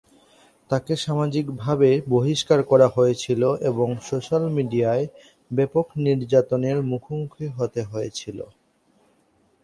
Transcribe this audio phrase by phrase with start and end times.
[0.69, 5.05] তাকে সামাজিকভাবে বহিষ্কার করা হয়েছিল এবং সোশ্যাল মিডিয়ায়
[5.51, 8.39] ব্যাপক নির্যাতনের মুখোমুখি হতে হয়েছিল।